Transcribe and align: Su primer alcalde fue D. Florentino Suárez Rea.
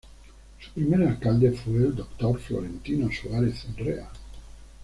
Su 0.59 0.71
primer 0.71 1.07
alcalde 1.07 1.51
fue 1.51 1.73
D. 1.73 2.03
Florentino 2.39 3.07
Suárez 3.11 3.67
Rea. 3.77 4.09